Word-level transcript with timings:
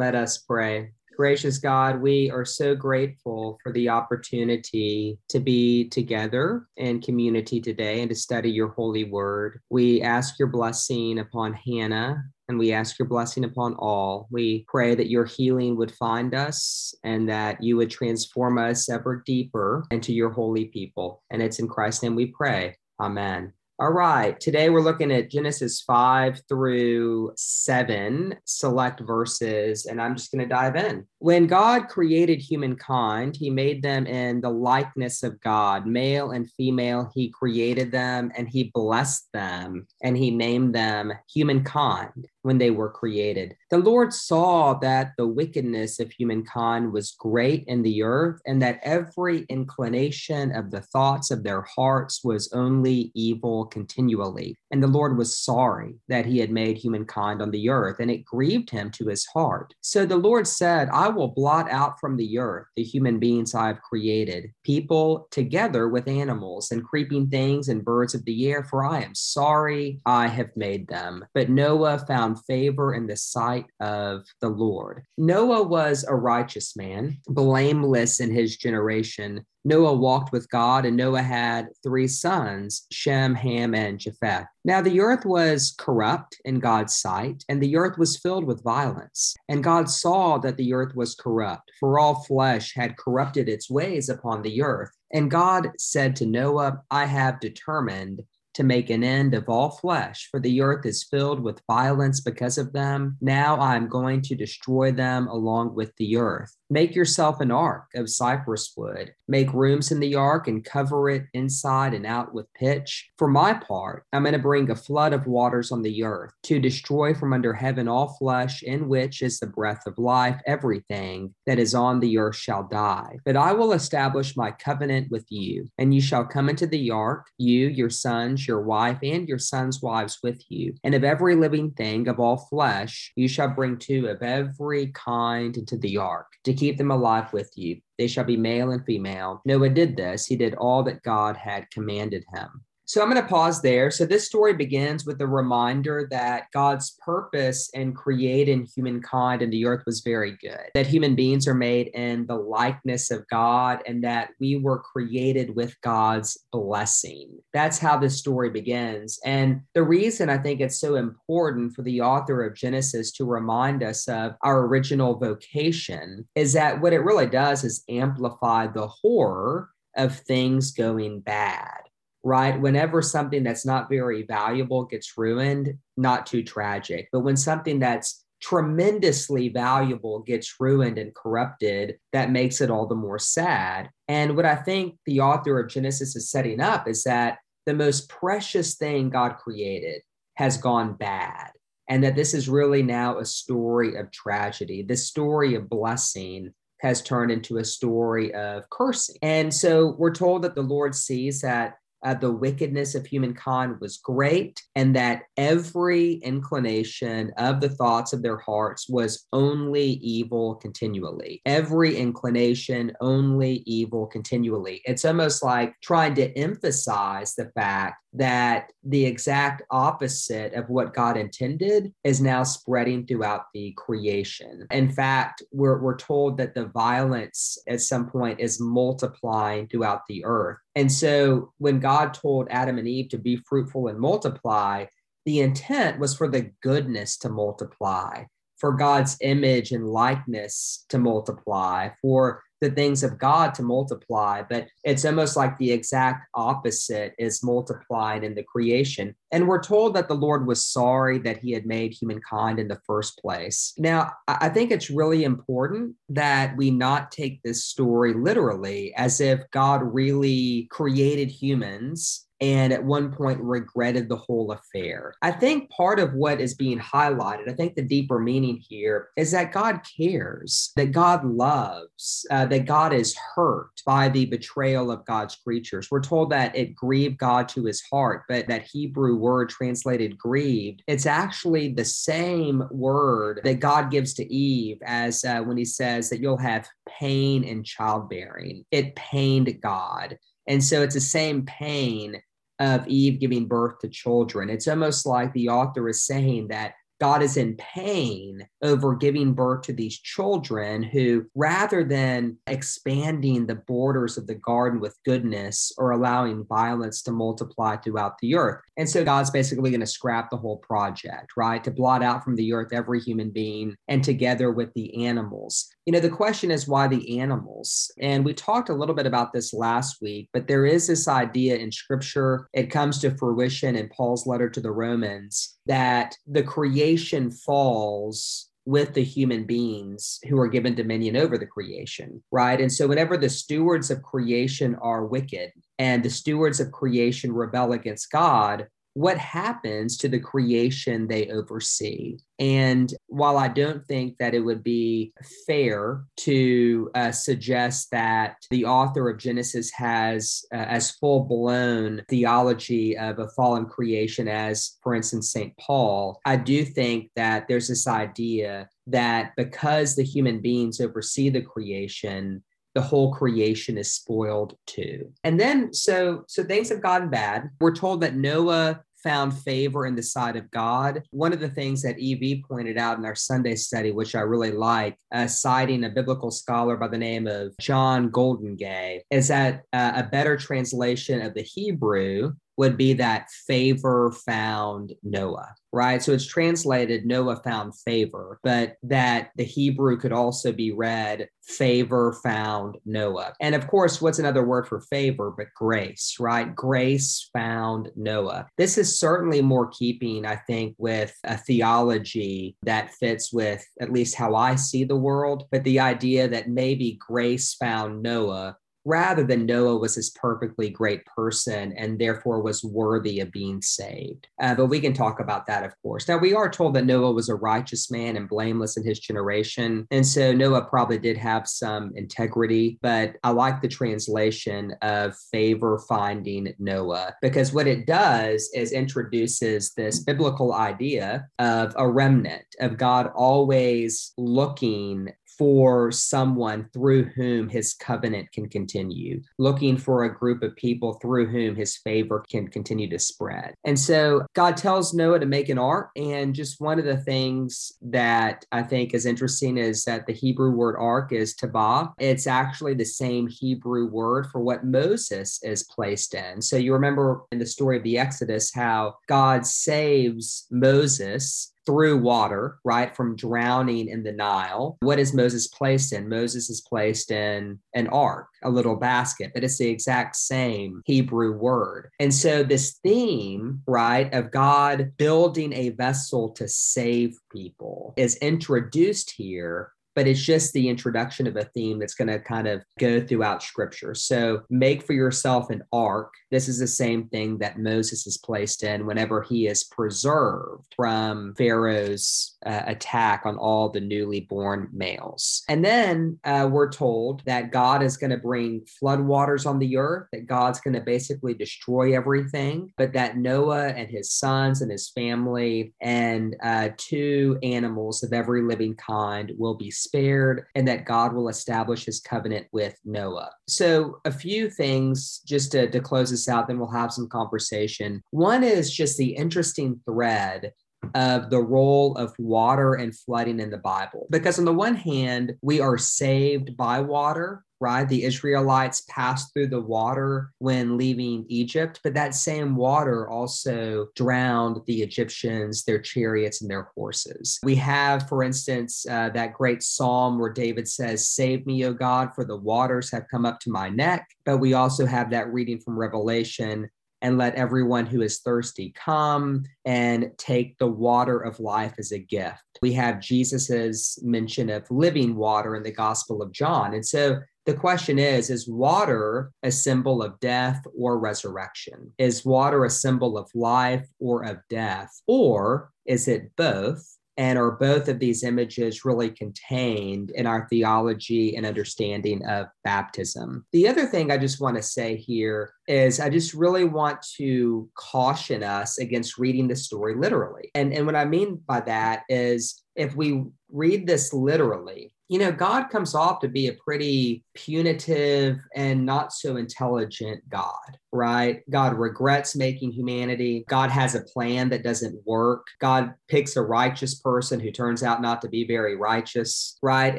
Let 0.00 0.14
us 0.14 0.38
pray. 0.38 0.92
Gracious 1.14 1.58
God, 1.58 2.00
we 2.00 2.30
are 2.30 2.46
so 2.46 2.74
grateful 2.74 3.58
for 3.62 3.70
the 3.70 3.90
opportunity 3.90 5.18
to 5.28 5.38
be 5.38 5.90
together 5.90 6.64
in 6.78 7.02
community 7.02 7.60
today 7.60 8.00
and 8.00 8.08
to 8.08 8.14
study 8.14 8.50
your 8.50 8.68
holy 8.68 9.04
word. 9.04 9.60
We 9.68 10.00
ask 10.00 10.38
your 10.38 10.48
blessing 10.48 11.18
upon 11.18 11.52
Hannah 11.52 12.24
and 12.48 12.58
we 12.58 12.72
ask 12.72 12.98
your 12.98 13.08
blessing 13.08 13.44
upon 13.44 13.74
all. 13.74 14.26
We 14.30 14.64
pray 14.68 14.94
that 14.94 15.10
your 15.10 15.26
healing 15.26 15.76
would 15.76 15.92
find 15.92 16.34
us 16.34 16.94
and 17.04 17.28
that 17.28 17.62
you 17.62 17.76
would 17.76 17.90
transform 17.90 18.56
us 18.56 18.88
ever 18.88 19.22
deeper 19.26 19.84
into 19.90 20.14
your 20.14 20.30
holy 20.30 20.64
people. 20.64 21.22
And 21.28 21.42
it's 21.42 21.58
in 21.58 21.68
Christ's 21.68 22.04
name 22.04 22.14
we 22.14 22.28
pray. 22.28 22.74
Amen. 22.98 23.52
All 23.80 23.92
right. 23.92 24.38
Today 24.38 24.68
we're 24.68 24.82
looking 24.82 25.10
at 25.10 25.30
Genesis 25.30 25.80
5 25.80 26.42
through 26.50 27.32
7 27.34 28.36
select 28.44 29.00
verses, 29.00 29.86
and 29.86 30.02
I'm 30.02 30.16
just 30.16 30.30
going 30.30 30.46
to 30.46 30.54
dive 30.54 30.76
in. 30.76 31.06
When 31.18 31.46
God 31.46 31.88
created 31.88 32.42
humankind, 32.42 33.38
he 33.38 33.48
made 33.48 33.82
them 33.82 34.06
in 34.06 34.42
the 34.42 34.50
likeness 34.50 35.22
of 35.22 35.40
God, 35.40 35.86
male 35.86 36.32
and 36.32 36.52
female. 36.52 37.10
He 37.14 37.30
created 37.30 37.90
them 37.90 38.30
and 38.36 38.50
he 38.50 38.64
blessed 38.64 39.26
them 39.32 39.86
and 40.02 40.14
he 40.14 40.30
named 40.30 40.74
them 40.74 41.14
humankind 41.32 42.28
when 42.42 42.58
they 42.58 42.70
were 42.70 42.90
created. 42.90 43.54
The 43.70 43.78
Lord 43.78 44.12
saw 44.12 44.74
that 44.74 45.12
the 45.16 45.26
wickedness 45.26 46.00
of 46.00 46.10
humankind 46.10 46.92
was 46.92 47.12
great 47.18 47.64
in 47.66 47.82
the 47.82 48.02
earth 48.02 48.40
and 48.46 48.60
that 48.62 48.80
every 48.82 49.44
inclination 49.48 50.52
of 50.52 50.70
the 50.70 50.80
thoughts 50.80 51.30
of 51.30 51.42
their 51.42 51.62
hearts 51.62 52.22
was 52.24 52.52
only 52.52 53.10
evil 53.14 53.66
continually. 53.66 54.56
And 54.70 54.82
the 54.82 54.88
Lord 54.88 55.18
was 55.18 55.38
sorry 55.38 55.96
that 56.08 56.26
he 56.26 56.38
had 56.38 56.50
made 56.50 56.78
humankind 56.78 57.42
on 57.42 57.50
the 57.50 57.68
earth 57.68 57.96
and 58.00 58.10
it 58.10 58.24
grieved 58.24 58.70
him 58.70 58.90
to 58.92 59.06
his 59.06 59.26
heart. 59.26 59.74
So 59.80 60.06
the 60.06 60.16
Lord 60.16 60.46
said, 60.46 60.88
I 60.90 61.08
will 61.08 61.28
blot 61.28 61.70
out 61.70 61.98
from 62.00 62.16
the 62.16 62.38
earth 62.38 62.66
the 62.76 62.82
human 62.82 63.18
beings 63.18 63.54
I 63.54 63.68
have 63.68 63.82
created, 63.82 64.50
people 64.64 65.28
together 65.30 65.88
with 65.88 66.08
animals 66.08 66.70
and 66.70 66.84
creeping 66.84 67.28
things 67.28 67.68
and 67.68 67.84
birds 67.84 68.14
of 68.14 68.24
the 68.24 68.50
air, 68.50 68.64
for 68.64 68.84
I 68.84 69.02
am 69.02 69.14
sorry 69.14 70.00
I 70.06 70.28
have 70.28 70.50
made 70.56 70.88
them. 70.88 71.24
But 71.34 71.50
Noah 71.50 71.98
found 72.06 72.29
found 72.30 72.44
favor 72.44 72.94
in 72.94 73.06
the 73.06 73.16
sight 73.16 73.66
of 73.80 74.24
the 74.40 74.48
Lord. 74.48 75.02
Noah 75.16 75.62
was 75.62 76.04
a 76.04 76.14
righteous 76.14 76.76
man, 76.76 77.18
blameless 77.26 78.20
in 78.20 78.30
his 78.30 78.56
generation. 78.56 79.44
Noah 79.64 79.94
walked 79.94 80.32
with 80.32 80.48
God, 80.48 80.86
and 80.86 80.96
Noah 80.96 81.22
had 81.22 81.68
three 81.82 82.08
sons 82.08 82.86
Shem, 82.90 83.34
Ham, 83.34 83.74
and 83.74 83.98
Japheth. 83.98 84.46
Now, 84.64 84.80
the 84.80 85.00
earth 85.00 85.24
was 85.26 85.74
corrupt 85.78 86.40
in 86.44 86.60
God's 86.60 86.96
sight, 86.96 87.44
and 87.48 87.62
the 87.62 87.76
earth 87.76 87.98
was 87.98 88.16
filled 88.16 88.44
with 88.44 88.64
violence. 88.64 89.34
And 89.48 89.64
God 89.64 89.90
saw 89.90 90.38
that 90.38 90.56
the 90.56 90.72
earth 90.72 90.94
was 90.94 91.14
corrupt, 91.14 91.70
for 91.78 91.98
all 91.98 92.24
flesh 92.24 92.72
had 92.74 92.96
corrupted 92.96 93.48
its 93.48 93.70
ways 93.70 94.08
upon 94.08 94.42
the 94.42 94.62
earth. 94.62 94.90
And 95.12 95.30
God 95.30 95.70
said 95.76 96.16
to 96.16 96.26
Noah, 96.26 96.82
I 96.90 97.04
have 97.04 97.40
determined 97.40 98.22
to 98.60 98.66
make 98.66 98.90
an 98.90 99.02
end 99.02 99.32
of 99.32 99.48
all 99.48 99.70
flesh, 99.70 100.28
for 100.30 100.38
the 100.38 100.60
earth 100.60 100.84
is 100.84 101.02
filled 101.04 101.40
with 101.40 101.62
violence 101.66 102.20
because 102.20 102.58
of 102.58 102.74
them. 102.74 103.16
Now 103.22 103.56
I 103.56 103.74
am 103.74 103.88
going 103.88 104.20
to 104.22 104.34
destroy 104.34 104.92
them 104.92 105.28
along 105.28 105.74
with 105.74 105.96
the 105.96 106.18
earth. 106.18 106.54
Make 106.72 106.94
yourself 106.94 107.40
an 107.40 107.50
ark 107.50 107.86
of 107.96 108.08
cypress 108.08 108.72
wood. 108.76 109.12
Make 109.26 109.52
rooms 109.52 109.90
in 109.90 109.98
the 109.98 110.14
ark 110.14 110.46
and 110.46 110.64
cover 110.64 111.10
it 111.10 111.24
inside 111.34 111.94
and 111.94 112.06
out 112.06 112.32
with 112.32 112.52
pitch. 112.54 113.10
For 113.18 113.26
my 113.26 113.54
part, 113.54 114.04
I'm 114.12 114.22
going 114.22 114.34
to 114.34 114.38
bring 114.38 114.70
a 114.70 114.76
flood 114.76 115.12
of 115.12 115.26
waters 115.26 115.72
on 115.72 115.82
the 115.82 116.04
earth 116.04 116.30
to 116.44 116.60
destroy 116.60 117.12
from 117.12 117.32
under 117.32 117.52
heaven 117.52 117.88
all 117.88 118.14
flesh, 118.20 118.62
in 118.62 118.88
which 118.88 119.20
is 119.20 119.40
the 119.40 119.48
breath 119.48 119.84
of 119.84 119.98
life. 119.98 120.40
Everything 120.46 121.34
that 121.44 121.58
is 121.58 121.74
on 121.74 121.98
the 121.98 122.18
earth 122.18 122.36
shall 122.36 122.62
die. 122.62 123.18
But 123.24 123.36
I 123.36 123.52
will 123.52 123.72
establish 123.72 124.36
my 124.36 124.52
covenant 124.52 125.10
with 125.10 125.26
you, 125.28 125.68
and 125.76 125.92
you 125.92 126.00
shall 126.00 126.24
come 126.24 126.48
into 126.48 126.68
the 126.68 126.92
ark, 126.92 127.26
you, 127.36 127.66
your 127.66 127.90
sons, 127.90 128.46
your 128.46 128.60
wife, 128.60 128.98
and 129.02 129.28
your 129.28 129.40
sons' 129.40 129.82
wives 129.82 130.20
with 130.22 130.40
you. 130.48 130.74
And 130.84 130.94
of 130.94 131.02
every 131.02 131.34
living 131.34 131.72
thing 131.72 132.06
of 132.06 132.20
all 132.20 132.36
flesh, 132.36 133.10
you 133.16 133.26
shall 133.26 133.48
bring 133.48 133.76
two 133.76 134.06
of 134.06 134.22
every 134.22 134.88
kind 134.88 135.56
into 135.56 135.76
the 135.76 135.96
ark 135.96 136.28
to 136.44 136.59
keep 136.60 136.76
them 136.76 136.90
alive 136.90 137.32
with 137.32 137.50
you. 137.56 137.80
They 137.98 138.06
shall 138.06 138.24
be 138.24 138.36
male 138.36 138.70
and 138.72 138.84
female. 138.84 139.40
Noah 139.46 139.70
did 139.70 139.96
this. 139.96 140.26
He 140.26 140.36
did 140.36 140.54
all 140.54 140.82
that 140.84 141.02
God 141.02 141.36
had 141.36 141.70
commanded 141.70 142.24
him. 142.34 142.64
So 142.90 143.00
I'm 143.00 143.08
going 143.08 143.22
to 143.22 143.28
pause 143.28 143.62
there. 143.62 143.88
So 143.92 144.04
this 144.04 144.26
story 144.26 144.52
begins 144.52 145.06
with 145.06 145.20
a 145.20 145.26
reminder 145.28 146.08
that 146.10 146.50
God's 146.52 146.98
purpose 146.98 147.70
in 147.72 147.92
creating 147.92 148.66
humankind 148.74 149.42
and 149.42 149.52
the 149.52 149.64
earth 149.64 149.84
was 149.86 150.00
very 150.00 150.36
good. 150.42 150.70
That 150.74 150.88
human 150.88 151.14
beings 151.14 151.46
are 151.46 151.54
made 151.54 151.92
in 151.94 152.26
the 152.26 152.34
likeness 152.34 153.12
of 153.12 153.24
God 153.28 153.80
and 153.86 154.02
that 154.02 154.30
we 154.40 154.56
were 154.56 154.80
created 154.80 155.54
with 155.54 155.80
God's 155.82 156.36
blessing. 156.50 157.38
That's 157.52 157.78
how 157.78 157.96
this 157.96 158.18
story 158.18 158.50
begins. 158.50 159.20
And 159.24 159.60
the 159.72 159.84
reason 159.84 160.28
I 160.28 160.38
think 160.38 160.60
it's 160.60 160.80
so 160.80 160.96
important 160.96 161.76
for 161.76 161.82
the 161.82 162.00
author 162.00 162.44
of 162.44 162.56
Genesis 162.56 163.12
to 163.12 163.24
remind 163.24 163.84
us 163.84 164.08
of 164.08 164.32
our 164.42 164.66
original 164.66 165.14
vocation 165.14 166.26
is 166.34 166.54
that 166.54 166.80
what 166.80 166.92
it 166.92 167.04
really 167.04 167.28
does 167.28 167.62
is 167.62 167.84
amplify 167.88 168.66
the 168.66 168.88
horror 168.88 169.68
of 169.96 170.16
things 170.16 170.72
going 170.72 171.20
bad 171.20 171.82
right? 172.22 172.60
Whenever 172.60 173.02
something 173.02 173.42
that's 173.42 173.64
not 173.64 173.88
very 173.88 174.22
valuable 174.22 174.84
gets 174.84 175.16
ruined, 175.16 175.74
not 175.96 176.26
too 176.26 176.42
tragic. 176.42 177.08
But 177.12 177.20
when 177.20 177.36
something 177.36 177.78
that's 177.78 178.24
tremendously 178.42 179.48
valuable 179.48 180.20
gets 180.20 180.54
ruined 180.58 180.98
and 180.98 181.14
corrupted, 181.14 181.98
that 182.12 182.30
makes 182.30 182.60
it 182.60 182.70
all 182.70 182.86
the 182.86 182.94
more 182.94 183.18
sad. 183.18 183.90
And 184.08 184.36
what 184.36 184.46
I 184.46 184.56
think 184.56 184.96
the 185.06 185.20
author 185.20 185.60
of 185.60 185.70
Genesis 185.70 186.16
is 186.16 186.30
setting 186.30 186.60
up 186.60 186.88
is 186.88 187.02
that 187.04 187.38
the 187.66 187.74
most 187.74 188.08
precious 188.08 188.76
thing 188.76 189.10
God 189.10 189.36
created 189.36 190.02
has 190.34 190.56
gone 190.56 190.94
bad. 190.94 191.50
And 191.88 192.04
that 192.04 192.16
this 192.16 192.34
is 192.34 192.48
really 192.48 192.82
now 192.82 193.18
a 193.18 193.24
story 193.24 193.96
of 193.96 194.12
tragedy. 194.12 194.82
The 194.82 194.96
story 194.96 195.54
of 195.56 195.68
blessing 195.68 196.54
has 196.80 197.02
turned 197.02 197.30
into 197.30 197.58
a 197.58 197.64
story 197.64 198.32
of 198.32 198.62
cursing. 198.70 199.16
And 199.22 199.52
so 199.52 199.96
we're 199.98 200.14
told 200.14 200.42
that 200.42 200.54
the 200.54 200.62
Lord 200.62 200.94
sees 200.94 201.40
that 201.42 201.74
uh, 202.04 202.14
the 202.14 202.32
wickedness 202.32 202.94
of 202.94 203.06
humankind 203.06 203.80
was 203.80 203.98
great, 203.98 204.62
and 204.74 204.96
that 204.96 205.22
every 205.36 206.14
inclination 206.14 207.32
of 207.36 207.60
the 207.60 207.68
thoughts 207.68 208.12
of 208.12 208.22
their 208.22 208.38
hearts 208.38 208.88
was 208.88 209.26
only 209.32 209.84
evil 210.02 210.54
continually. 210.56 211.42
Every 211.44 211.96
inclination, 211.96 212.92
only 213.00 213.62
evil 213.66 214.06
continually. 214.06 214.80
It's 214.84 215.04
almost 215.04 215.42
like 215.42 215.74
trying 215.82 216.14
to 216.14 216.36
emphasize 216.38 217.34
the 217.34 217.50
fact 217.54 217.96
that 218.12 218.72
the 218.82 219.06
exact 219.06 219.62
opposite 219.70 220.52
of 220.54 220.68
what 220.68 220.94
God 220.94 221.16
intended 221.16 221.92
is 222.02 222.20
now 222.20 222.42
spreading 222.42 223.06
throughout 223.06 223.44
the 223.54 223.72
creation. 223.76 224.66
In 224.70 224.90
fact, 224.90 225.42
we're, 225.52 225.80
we're 225.80 225.96
told 225.96 226.36
that 226.38 226.54
the 226.54 226.66
violence 226.66 227.56
at 227.68 227.80
some 227.80 228.08
point 228.08 228.40
is 228.40 228.60
multiplying 228.60 229.68
throughout 229.68 230.02
the 230.08 230.24
earth. 230.24 230.58
And 230.74 230.90
so 230.90 231.52
when 231.58 231.78
God 231.78 232.14
told 232.14 232.48
Adam 232.50 232.78
and 232.78 232.88
Eve 232.88 233.10
to 233.10 233.18
be 233.18 233.36
fruitful 233.36 233.88
and 233.88 233.98
multiply, 233.98 234.86
the 235.24 235.40
intent 235.40 236.00
was 236.00 236.16
for 236.16 236.28
the 236.28 236.50
goodness 236.62 237.16
to 237.18 237.28
multiply, 237.28 238.24
for 238.56 238.72
God's 238.72 239.16
image 239.20 239.70
and 239.70 239.86
likeness 239.86 240.84
to 240.88 240.98
multiply, 240.98 241.90
for 242.02 242.42
the 242.60 242.70
things 242.70 243.02
of 243.02 243.18
God 243.18 243.54
to 243.54 243.62
multiply, 243.62 244.42
but 244.42 244.68
it's 244.84 245.04
almost 245.04 245.36
like 245.36 245.56
the 245.58 245.72
exact 245.72 246.28
opposite 246.34 247.14
is 247.18 247.42
multiplied 247.42 248.24
in 248.24 248.34
the 248.34 248.42
creation. 248.42 249.14
And 249.32 249.48
we're 249.48 249.62
told 249.62 249.94
that 249.94 250.08
the 250.08 250.14
Lord 250.14 250.46
was 250.46 250.66
sorry 250.66 251.18
that 251.20 251.38
he 251.38 251.52
had 251.52 251.66
made 251.66 251.94
humankind 251.94 252.58
in 252.58 252.68
the 252.68 252.80
first 252.86 253.18
place. 253.18 253.72
Now, 253.78 254.12
I 254.28 254.48
think 254.48 254.70
it's 254.70 254.90
really 254.90 255.24
important 255.24 255.94
that 256.08 256.56
we 256.56 256.70
not 256.70 257.12
take 257.12 257.42
this 257.42 257.64
story 257.64 258.12
literally 258.12 258.94
as 258.94 259.20
if 259.20 259.40
God 259.50 259.82
really 259.82 260.68
created 260.70 261.30
humans 261.30 262.26
and 262.40 262.72
at 262.72 262.82
one 262.82 263.12
point 263.12 263.40
regretted 263.40 264.08
the 264.08 264.16
whole 264.16 264.52
affair. 264.52 265.14
I 265.20 265.30
think 265.30 265.70
part 265.70 265.98
of 265.98 266.14
what 266.14 266.40
is 266.40 266.54
being 266.54 266.78
highlighted, 266.78 267.50
I 267.50 267.54
think 267.54 267.74
the 267.74 267.82
deeper 267.82 268.18
meaning 268.18 268.62
here 268.66 269.08
is 269.16 269.32
that 269.32 269.52
God 269.52 269.80
cares, 269.98 270.72
that 270.76 270.92
God 270.92 271.24
loves, 271.24 272.26
uh, 272.30 272.46
that 272.46 272.64
God 272.64 272.92
is 272.92 273.16
hurt 273.34 273.70
by 273.84 274.08
the 274.08 274.24
betrayal 274.24 274.90
of 274.90 275.04
God's 275.04 275.36
creatures. 275.36 275.88
We're 275.90 276.00
told 276.00 276.30
that 276.30 276.56
it 276.56 276.74
grieved 276.74 277.18
God 277.18 277.48
to 277.50 277.64
his 277.64 277.82
heart, 277.92 278.24
but 278.28 278.46
that 278.48 278.68
Hebrew 278.70 279.16
word 279.16 279.50
translated 279.50 280.16
grieved, 280.16 280.82
it's 280.86 281.06
actually 281.06 281.72
the 281.72 281.84
same 281.84 282.64
word 282.70 283.40
that 283.44 283.60
God 283.60 283.90
gives 283.90 284.14
to 284.14 284.32
Eve 284.32 284.78
as 284.84 285.24
uh, 285.24 285.40
when 285.40 285.56
he 285.56 285.64
says 285.64 286.08
that 286.10 286.20
you'll 286.20 286.38
have 286.38 286.68
pain 286.88 287.44
in 287.44 287.62
childbearing. 287.64 288.64
It 288.70 288.96
pained 288.96 289.60
God. 289.60 290.18
And 290.46 290.64
so 290.64 290.82
it's 290.82 290.94
the 290.94 291.00
same 291.00 291.44
pain 291.44 292.20
of 292.60 292.86
Eve 292.86 293.18
giving 293.18 293.46
birth 293.46 293.78
to 293.80 293.88
children. 293.88 294.50
It's 294.50 294.68
almost 294.68 295.06
like 295.06 295.32
the 295.32 295.48
author 295.48 295.88
is 295.88 296.04
saying 296.04 296.48
that 296.48 296.74
God 297.00 297.22
is 297.22 297.36
in 297.36 297.56
pain 297.56 298.46
over 298.62 298.94
giving 298.94 299.32
birth 299.32 299.62
to 299.62 299.72
these 299.72 299.98
children 299.98 300.82
who, 300.82 301.26
rather 301.34 301.82
than 301.82 302.36
expanding 302.46 303.46
the 303.46 303.54
borders 303.54 304.18
of 304.18 304.26
the 304.26 304.34
garden 304.34 304.80
with 304.80 304.98
goodness 305.04 305.72
or 305.78 305.92
allowing 305.92 306.44
violence 306.44 307.02
to 307.02 307.12
multiply 307.12 307.76
throughout 307.76 308.18
the 308.18 308.34
earth. 308.34 308.60
And 308.76 308.88
so 308.88 309.04
God's 309.04 309.30
basically 309.30 309.70
going 309.70 309.80
to 309.80 309.86
scrap 309.86 310.30
the 310.30 310.36
whole 310.36 310.58
project, 310.58 311.32
right? 311.36 311.62
To 311.64 311.70
blot 311.70 312.02
out 312.02 312.22
from 312.22 312.36
the 312.36 312.52
earth 312.52 312.72
every 312.72 313.00
human 313.00 313.30
being 313.30 313.74
and 313.88 314.04
together 314.04 314.50
with 314.50 314.72
the 314.74 315.06
animals. 315.06 315.68
You 315.86 315.92
know, 315.92 316.00
the 316.00 316.10
question 316.10 316.50
is 316.50 316.68
why 316.68 316.86
the 316.86 317.18
animals? 317.18 317.90
And 317.98 318.24
we 318.24 318.34
talked 318.34 318.68
a 318.68 318.74
little 318.74 318.94
bit 318.94 319.06
about 319.06 319.32
this 319.32 319.54
last 319.54 319.96
week, 320.02 320.28
but 320.32 320.46
there 320.46 320.66
is 320.66 320.86
this 320.86 321.08
idea 321.08 321.56
in 321.56 321.72
scripture. 321.72 322.48
It 322.52 322.70
comes 322.70 322.98
to 323.00 323.16
fruition 323.16 323.74
in 323.74 323.88
Paul's 323.88 324.26
letter 324.26 324.50
to 324.50 324.60
the 324.60 324.70
Romans 324.70 325.58
that 325.70 326.16
the 326.26 326.42
creation 326.42 327.30
falls 327.30 328.48
with 328.64 328.92
the 328.92 329.04
human 329.04 329.44
beings 329.44 330.18
who 330.28 330.36
are 330.36 330.48
given 330.48 330.74
dominion 330.74 331.16
over 331.16 331.38
the 331.38 331.46
creation, 331.46 332.20
right? 332.32 332.60
And 332.60 332.72
so, 332.72 332.88
whenever 332.88 333.16
the 333.16 333.28
stewards 333.28 333.88
of 333.88 334.02
creation 334.02 334.74
are 334.82 335.06
wicked 335.06 335.52
and 335.78 336.02
the 336.02 336.10
stewards 336.10 336.58
of 336.58 336.72
creation 336.72 337.32
rebel 337.32 337.72
against 337.72 338.10
God, 338.10 338.66
what 338.94 339.18
happens 339.18 339.96
to 339.98 340.08
the 340.08 340.18
creation 340.18 341.06
they 341.06 341.28
oversee. 341.30 342.18
And 342.38 342.92
while 343.06 343.36
I 343.36 343.48
don't 343.48 343.86
think 343.86 344.16
that 344.18 344.34
it 344.34 344.40
would 344.40 344.62
be 344.62 345.12
fair 345.46 346.04
to 346.18 346.90
uh, 346.94 347.12
suggest 347.12 347.90
that 347.92 348.36
the 348.50 348.64
author 348.64 349.08
of 349.10 349.18
Genesis 349.18 349.70
has 349.72 350.44
uh, 350.52 350.56
as 350.56 350.90
full 350.92 351.24
blown 351.24 352.02
theology 352.08 352.96
of 352.96 353.18
a 353.18 353.28
fallen 353.28 353.66
creation 353.66 354.26
as, 354.26 354.78
for 354.82 354.94
instance, 354.94 355.30
St. 355.30 355.56
Paul, 355.58 356.20
I 356.24 356.36
do 356.36 356.64
think 356.64 357.10
that 357.14 357.46
there's 357.46 357.68
this 357.68 357.86
idea 357.86 358.68
that 358.86 359.32
because 359.36 359.94
the 359.94 360.02
human 360.02 360.40
beings 360.40 360.80
oversee 360.80 361.28
the 361.28 361.42
creation, 361.42 362.42
the 362.74 362.80
whole 362.80 363.12
creation 363.12 363.76
is 363.78 363.92
spoiled 363.92 364.56
too. 364.66 365.12
And 365.24 365.38
then 365.38 365.72
so 365.72 366.24
so 366.28 366.44
things 366.44 366.68
have 366.68 366.82
gotten 366.82 367.10
bad. 367.10 367.50
We're 367.60 367.74
told 367.74 368.00
that 368.02 368.16
Noah 368.16 368.82
found 369.02 369.34
favor 369.34 369.86
in 369.86 369.94
the 369.94 370.02
sight 370.02 370.36
of 370.36 370.50
God. 370.50 371.02
One 371.10 371.32
of 371.32 371.40
the 371.40 371.48
things 371.48 371.82
that 371.82 371.96
EV 372.00 372.42
pointed 372.46 372.76
out 372.76 372.98
in 372.98 373.04
our 373.04 373.14
Sunday 373.14 373.54
study, 373.54 373.92
which 373.92 374.14
I 374.14 374.20
really 374.20 374.52
like, 374.52 374.96
uh, 375.12 375.26
citing 375.26 375.84
a 375.84 375.90
biblical 375.90 376.30
scholar 376.30 376.76
by 376.76 376.88
the 376.88 376.98
name 376.98 377.26
of 377.26 377.54
John 377.60 378.10
Goldingay, 378.10 379.00
is 379.10 379.28
that 379.28 379.62
uh, 379.72 379.92
a 379.96 380.02
better 380.02 380.36
translation 380.36 381.22
of 381.22 381.34
the 381.34 381.42
Hebrew 381.42 382.34
would 382.60 382.76
be 382.76 382.92
that 382.92 383.30
favor 383.46 384.12
found 384.26 384.92
Noah, 385.02 385.54
right? 385.72 386.02
So 386.02 386.12
it's 386.12 386.26
translated 386.26 387.06
Noah 387.06 387.36
found 387.36 387.72
favor, 387.74 388.38
but 388.42 388.76
that 388.82 389.30
the 389.36 389.44
Hebrew 389.44 389.96
could 389.96 390.12
also 390.12 390.52
be 390.52 390.70
read 390.70 391.30
favor 391.42 392.18
found 392.22 392.76
Noah. 392.84 393.32
And 393.40 393.54
of 393.54 393.66
course, 393.66 394.02
what's 394.02 394.18
another 394.18 394.44
word 394.44 394.68
for 394.68 394.82
favor 394.82 395.32
but 395.34 395.46
grace, 395.56 396.16
right? 396.20 396.54
Grace 396.54 397.30
found 397.32 397.92
Noah. 397.96 398.46
This 398.58 398.76
is 398.76 399.00
certainly 399.00 399.40
more 399.40 399.70
keeping, 399.70 400.26
I 400.26 400.36
think, 400.36 400.74
with 400.76 401.16
a 401.24 401.38
theology 401.38 402.56
that 402.64 402.92
fits 402.92 403.32
with 403.32 403.64
at 403.80 403.90
least 403.90 404.16
how 404.16 404.34
I 404.34 404.56
see 404.56 404.84
the 404.84 404.96
world, 404.96 405.44
but 405.50 405.64
the 405.64 405.80
idea 405.80 406.28
that 406.28 406.50
maybe 406.50 406.98
grace 407.00 407.54
found 407.54 408.02
Noah 408.02 408.58
rather 408.84 409.24
than 409.24 409.46
Noah 409.46 409.78
was 409.78 409.96
this 409.96 410.10
perfectly 410.10 410.70
great 410.70 411.04
person 411.06 411.72
and 411.76 411.98
therefore 411.98 412.42
was 412.42 412.64
worthy 412.64 413.20
of 413.20 413.32
being 413.32 413.60
saved. 413.62 414.28
Uh, 414.40 414.54
but 414.54 414.66
we 414.66 414.80
can 414.80 414.92
talk 414.92 415.20
about 415.20 415.46
that, 415.46 415.64
of 415.64 415.74
course. 415.82 416.08
Now, 416.08 416.18
we 416.18 416.34
are 416.34 416.50
told 416.50 416.74
that 416.74 416.86
Noah 416.86 417.12
was 417.12 417.28
a 417.28 417.34
righteous 417.34 417.90
man 417.90 418.16
and 418.16 418.28
blameless 418.28 418.76
in 418.76 418.84
his 418.84 418.98
generation. 418.98 419.86
And 419.90 420.06
so 420.06 420.32
Noah 420.32 420.64
probably 420.64 420.98
did 420.98 421.16
have 421.18 421.46
some 421.46 421.92
integrity, 421.94 422.78
but 422.82 423.16
I 423.22 423.30
like 423.30 423.60
the 423.60 423.68
translation 423.68 424.74
of 424.82 425.14
favor 425.30 425.78
finding 425.88 426.54
Noah 426.58 427.14
because 427.22 427.52
what 427.52 427.66
it 427.66 427.86
does 427.86 428.50
is 428.54 428.72
introduces 428.72 429.72
this 429.74 430.00
biblical 430.00 430.54
idea 430.54 431.26
of 431.38 431.74
a 431.76 431.88
remnant, 431.88 432.44
of 432.60 432.76
God 432.76 433.10
always 433.14 434.12
looking 434.16 435.10
for 435.40 435.90
someone 435.90 436.68
through 436.74 437.02
whom 437.02 437.48
his 437.48 437.72
covenant 437.72 438.30
can 438.30 438.46
continue, 438.46 439.22
looking 439.38 439.78
for 439.78 440.04
a 440.04 440.14
group 440.14 440.42
of 440.42 440.54
people 440.54 440.98
through 441.00 441.26
whom 441.26 441.56
his 441.56 441.78
favor 441.78 442.22
can 442.30 442.46
continue 442.46 442.90
to 442.90 442.98
spread. 442.98 443.54
And 443.64 443.78
so 443.78 444.26
God 444.34 444.58
tells 444.58 444.92
Noah 444.92 445.18
to 445.18 445.24
make 445.24 445.48
an 445.48 445.56
ark. 445.56 445.92
And 445.96 446.34
just 446.34 446.60
one 446.60 446.78
of 446.78 446.84
the 446.84 446.98
things 446.98 447.72
that 447.80 448.44
I 448.52 448.62
think 448.62 448.92
is 448.92 449.06
interesting 449.06 449.56
is 449.56 449.82
that 449.86 450.04
the 450.04 450.12
Hebrew 450.12 450.50
word 450.50 450.76
ark 450.78 451.10
is 451.10 451.34
tabah. 451.34 451.94
It's 451.98 452.26
actually 452.26 452.74
the 452.74 452.84
same 452.84 453.26
Hebrew 453.26 453.86
word 453.86 454.26
for 454.26 454.42
what 454.42 454.66
Moses 454.66 455.42
is 455.42 455.62
placed 455.62 456.12
in. 456.12 456.42
So 456.42 456.58
you 456.58 456.74
remember 456.74 457.22
in 457.32 457.38
the 457.38 457.46
story 457.46 457.78
of 457.78 457.82
the 457.82 457.96
Exodus 457.96 458.52
how 458.52 458.96
God 459.08 459.46
saves 459.46 460.46
Moses 460.50 461.50
through 461.70 461.98
water, 461.98 462.58
right, 462.64 462.96
from 462.96 463.14
drowning 463.14 463.88
in 463.88 464.02
the 464.02 464.10
Nile. 464.10 464.76
What 464.80 464.98
is 464.98 465.14
Moses 465.14 465.46
placed 465.46 465.92
in? 465.92 466.08
Moses 466.08 466.50
is 466.50 466.60
placed 466.60 467.12
in 467.12 467.60
an 467.74 467.86
ark, 467.86 468.26
a 468.42 468.50
little 468.50 468.74
basket, 468.74 469.30
but 469.32 469.44
it's 469.44 469.58
the 469.58 469.68
exact 469.68 470.16
same 470.16 470.82
Hebrew 470.84 471.38
word. 471.38 471.90
And 472.00 472.12
so, 472.12 472.42
this 472.42 472.80
theme, 472.82 473.62
right, 473.68 474.12
of 474.12 474.32
God 474.32 474.94
building 474.96 475.52
a 475.52 475.68
vessel 475.68 476.30
to 476.30 476.48
save 476.48 477.16
people 477.30 477.94
is 477.96 478.16
introduced 478.16 479.12
here 479.12 479.70
but 479.94 480.06
it's 480.06 480.22
just 480.22 480.52
the 480.52 480.68
introduction 480.68 481.26
of 481.26 481.36
a 481.36 481.44
theme 481.44 481.78
that's 481.78 481.94
going 481.94 482.08
to 482.08 482.18
kind 482.18 482.46
of 482.46 482.62
go 482.78 483.00
throughout 483.00 483.42
scripture. 483.42 483.94
So 483.94 484.42
make 484.50 484.82
for 484.82 484.92
yourself 484.92 485.50
an 485.50 485.62
ark. 485.72 486.12
This 486.30 486.48
is 486.48 486.58
the 486.58 486.66
same 486.66 487.08
thing 487.08 487.38
that 487.38 487.58
Moses 487.58 488.06
is 488.06 488.18
placed 488.18 488.62
in 488.62 488.86
whenever 488.86 489.22
he 489.22 489.46
is 489.46 489.64
preserved 489.64 490.72
from 490.76 491.34
Pharaoh's 491.36 492.36
uh, 492.46 492.62
attack 492.66 493.22
on 493.24 493.36
all 493.36 493.68
the 493.68 493.80
newly 493.80 494.20
born 494.20 494.68
males. 494.72 495.42
And 495.48 495.64
then 495.64 496.18
uh, 496.24 496.48
we're 496.50 496.70
told 496.70 497.24
that 497.24 497.50
God 497.50 497.82
is 497.82 497.96
going 497.96 498.10
to 498.10 498.16
bring 498.16 498.62
floodwaters 498.82 499.46
on 499.46 499.58
the 499.58 499.76
earth, 499.76 500.08
that 500.12 500.26
God's 500.26 500.60
going 500.60 500.74
to 500.74 500.80
basically 500.80 501.34
destroy 501.34 501.96
everything, 501.96 502.72
but 502.76 502.92
that 502.92 503.16
Noah 503.16 503.68
and 503.68 503.90
his 503.90 504.12
sons 504.12 504.62
and 504.62 504.70
his 504.70 504.90
family 504.90 505.74
and 505.80 506.36
uh, 506.42 506.70
two 506.76 507.38
animals 507.42 508.02
of 508.02 508.12
every 508.12 508.42
living 508.42 508.74
kind 508.74 509.32
will 509.36 509.54
be 509.54 509.70
spared 509.80 510.46
and 510.54 510.66
that 510.68 510.84
God 510.84 511.12
will 511.12 511.28
establish 511.28 511.84
his 511.84 512.00
covenant 512.00 512.46
with 512.52 512.76
Noah. 512.84 513.30
So, 513.48 514.00
a 514.04 514.12
few 514.12 514.50
things 514.50 515.20
just 515.26 515.52
to, 515.52 515.68
to 515.70 515.80
close 515.80 516.10
this 516.10 516.28
out, 516.28 516.46
then 516.46 516.58
we'll 516.58 516.70
have 516.70 516.92
some 516.92 517.08
conversation. 517.08 518.02
One 518.10 518.42
is 518.42 518.72
just 518.72 518.98
the 518.98 519.10
interesting 519.16 519.80
thread 519.86 520.52
of 520.94 521.30
the 521.30 521.40
role 521.40 521.96
of 521.96 522.14
water 522.18 522.74
and 522.74 522.96
flooding 522.96 523.40
in 523.40 523.50
the 523.50 523.58
Bible. 523.58 524.06
Because 524.10 524.38
on 524.38 524.44
the 524.44 524.52
one 524.52 524.74
hand, 524.74 525.34
we 525.42 525.60
are 525.60 525.78
saved 525.78 526.56
by 526.56 526.80
water, 526.80 527.44
right? 527.60 527.88
The 527.88 528.04
Israelites 528.04 528.82
passed 528.88 529.32
through 529.32 529.48
the 529.48 529.60
water 529.60 530.32
when 530.38 530.78
leaving 530.78 531.26
Egypt, 531.28 531.80
but 531.84 531.94
that 531.94 532.14
same 532.14 532.56
water 532.56 533.08
also 533.08 533.88
drowned 533.94 534.62
the 534.66 534.82
Egyptians, 534.82 535.64
their 535.64 535.78
chariots, 535.78 536.40
and 536.40 536.50
their 536.50 536.70
horses. 536.74 537.38
We 537.42 537.54
have, 537.56 538.08
for 538.08 538.22
instance, 538.22 538.86
uh, 538.88 539.10
that 539.10 539.34
great 539.34 539.62
psalm 539.62 540.18
where 540.18 540.32
David 540.32 540.66
says, 540.66 541.08
Save 541.08 541.46
me, 541.46 541.64
O 541.66 541.72
God, 541.74 542.14
for 542.14 542.24
the 542.24 542.36
waters 542.36 542.90
have 542.90 543.08
come 543.10 543.26
up 543.26 543.40
to 543.40 543.50
my 543.50 543.68
neck. 543.68 544.08
But 544.24 544.38
we 544.38 544.54
also 544.54 544.86
have 544.86 545.10
that 545.10 545.32
reading 545.32 545.60
from 545.60 545.78
Revelation 545.78 546.70
and 547.02 547.18
let 547.18 547.34
everyone 547.34 547.86
who 547.86 548.02
is 548.02 548.20
thirsty 548.20 548.72
come 548.76 549.44
and 549.64 550.10
take 550.18 550.58
the 550.58 550.66
water 550.66 551.20
of 551.20 551.40
life 551.40 551.74
as 551.78 551.92
a 551.92 551.98
gift. 551.98 552.42
We 552.62 552.72
have 552.74 553.00
Jesus's 553.00 553.98
mention 554.02 554.50
of 554.50 554.70
living 554.70 555.16
water 555.16 555.56
in 555.56 555.62
the 555.62 555.72
Gospel 555.72 556.22
of 556.22 556.32
John. 556.32 556.74
And 556.74 556.84
so 556.84 557.20
the 557.46 557.54
question 557.54 557.98
is 557.98 558.30
Is 558.30 558.48
water 558.48 559.32
a 559.42 559.50
symbol 559.50 560.02
of 560.02 560.20
death 560.20 560.62
or 560.78 560.98
resurrection? 560.98 561.92
Is 561.98 562.24
water 562.24 562.64
a 562.64 562.70
symbol 562.70 563.16
of 563.16 563.30
life 563.34 563.88
or 563.98 564.24
of 564.24 564.38
death? 564.48 564.90
Or 565.06 565.72
is 565.86 566.06
it 566.06 566.30
both? 566.36 566.84
And 567.20 567.38
are 567.38 567.50
both 567.50 567.88
of 567.88 567.98
these 567.98 568.24
images 568.24 568.82
really 568.86 569.10
contained 569.10 570.10
in 570.12 570.26
our 570.26 570.48
theology 570.48 571.36
and 571.36 571.44
understanding 571.44 572.24
of 572.24 572.46
baptism? 572.64 573.44
The 573.52 573.68
other 573.68 573.84
thing 573.84 574.10
I 574.10 574.16
just 574.16 574.40
want 574.40 574.56
to 574.56 574.62
say 574.62 574.96
here 574.96 575.52
is 575.68 576.00
I 576.00 576.08
just 576.08 576.32
really 576.32 576.64
want 576.64 577.02
to 577.18 577.68
caution 577.74 578.42
us 578.42 578.78
against 578.78 579.18
reading 579.18 579.48
the 579.48 579.56
story 579.56 579.96
literally. 579.96 580.50
And, 580.54 580.72
and 580.72 580.86
what 580.86 580.96
I 580.96 581.04
mean 581.04 581.42
by 581.46 581.60
that 581.60 582.04
is 582.08 582.62
if 582.74 582.96
we 582.96 583.26
read 583.50 583.86
this 583.86 584.14
literally, 584.14 584.94
you 585.10 585.18
know, 585.18 585.32
God 585.32 585.70
comes 585.70 585.96
off 585.96 586.20
to 586.20 586.28
be 586.28 586.46
a 586.46 586.52
pretty 586.52 587.24
punitive 587.34 588.38
and 588.54 588.86
not 588.86 589.12
so 589.12 589.34
intelligent 589.34 590.22
God, 590.28 590.78
right? 590.92 591.42
God 591.50 591.76
regrets 591.76 592.36
making 592.36 592.70
humanity. 592.70 593.44
God 593.48 593.72
has 593.72 593.96
a 593.96 594.02
plan 594.02 594.48
that 594.50 594.62
doesn't 594.62 595.04
work. 595.04 595.48
God 595.60 595.94
picks 596.06 596.36
a 596.36 596.42
righteous 596.42 596.94
person 596.94 597.40
who 597.40 597.50
turns 597.50 597.82
out 597.82 598.00
not 598.00 598.22
to 598.22 598.28
be 598.28 598.46
very 598.46 598.76
righteous, 598.76 599.58
right? 599.64 599.98